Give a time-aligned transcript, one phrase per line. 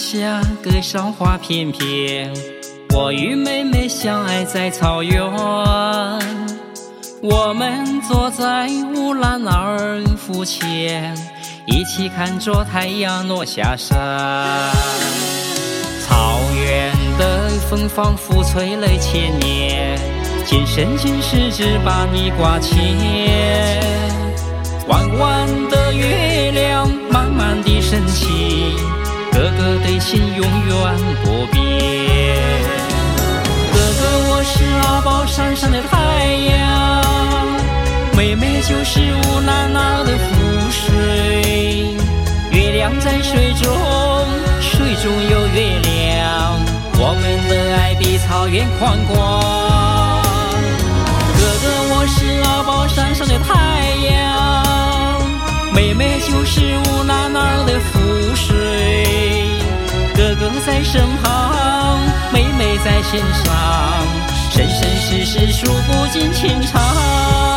[0.00, 2.32] 下，格上花片片。
[2.94, 5.22] 我与妹妹相爱在草原，
[7.20, 11.14] 我们坐在乌兰尔湖前，
[11.66, 14.72] 一起看着太阳落下山。
[16.00, 20.00] 草原的风仿佛吹了千年，
[20.46, 22.74] 今生今世只把你挂牵。
[24.88, 28.74] 弯弯的月亮，慢慢地升起，
[29.60, 30.74] 哥的心永远
[31.22, 31.60] 不变。
[33.70, 36.58] 哥哥，我是阿宝山上的太阳，
[38.16, 40.30] 妹妹就是乌拉拉的湖
[40.70, 41.94] 水。
[42.50, 43.70] 月亮在水中，
[44.62, 46.56] 水中有月亮，
[46.98, 49.12] 我们的爱比草原宽广。
[51.36, 53.54] 哥哥，我是阿宝山上的太
[60.40, 62.00] 哥哥在身旁，
[62.32, 63.54] 妹妹在心上，
[64.50, 67.49] 生生世世数不尽情长。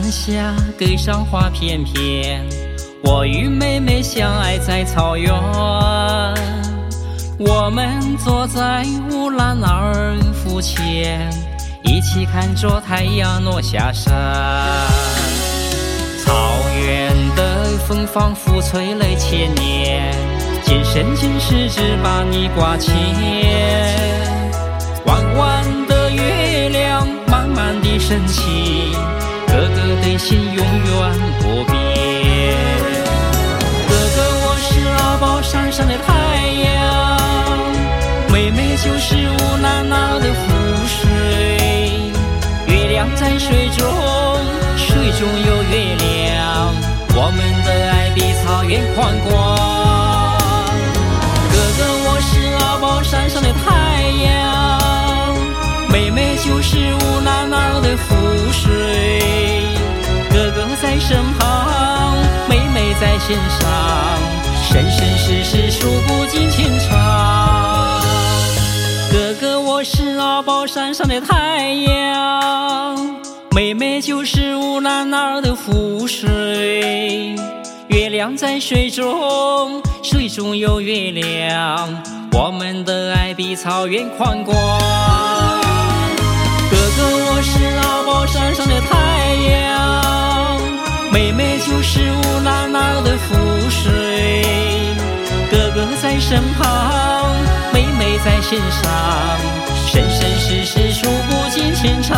[0.00, 2.46] 山下格上花片片，
[3.02, 5.32] 我与妹妹相爱在草原。
[7.36, 11.28] 我们坐在乌兰尔湖前，
[11.82, 14.14] 一起看着太阳落下山。
[16.24, 16.32] 草
[16.80, 20.14] 原的风仿佛吹了千年，
[20.62, 22.94] 今生今世只把你挂牵。
[25.06, 28.96] 弯弯的月亮慢慢地升起。
[30.00, 30.96] 的心永远
[31.40, 31.74] 不变。
[33.88, 36.08] 哥哥，我是阿宝山上的太
[36.64, 36.76] 阳，
[38.32, 40.36] 妹妹就是乌拉那的湖
[40.86, 40.98] 水。
[42.66, 43.86] 月亮在水中，
[44.76, 46.74] 水中有月亮，
[47.14, 49.28] 我们的爱比草原宽广。
[51.50, 52.30] 哥哥，我是
[52.64, 53.66] 阿宝山上的太
[54.24, 55.36] 阳，
[55.88, 59.17] 妹妹就是乌拉那的湖水。
[60.38, 62.16] 哥哥在身旁，
[62.48, 63.68] 妹妹在心上，
[64.70, 68.00] 生生世世数不尽情长。
[69.10, 73.16] 哥哥，我是阿宝山上的太阳，
[73.50, 77.34] 妹妹就是乌兰那的湖水。
[77.88, 82.00] 月亮在水中，水中有月亮，
[82.30, 84.54] 我们的爱比草原宽广。
[86.70, 90.17] 哥哥，我是阿宝山上的太阳。
[91.18, 94.44] 妹妹就是乌拉拉的湖水，
[95.50, 97.34] 哥哥在身旁，
[97.72, 98.88] 妹妹在心上，
[99.88, 102.16] 生生世世数不尽情长。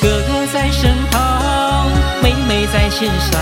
[0.00, 1.90] 哥哥在身旁，
[2.22, 3.40] 妹妹在心上，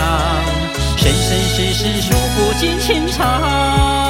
[0.97, 4.04] 生生世世数不尽情长。